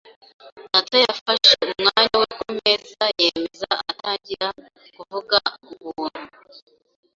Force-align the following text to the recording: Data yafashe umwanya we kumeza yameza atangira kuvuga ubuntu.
Data 0.71 0.95
yafashe 1.05 1.53
umwanya 1.75 2.15
we 2.21 2.27
kumeza 2.37 3.05
yameza 3.19 3.69
atangira 3.91 4.47
kuvuga 4.95 5.37
ubuntu. 5.87 6.23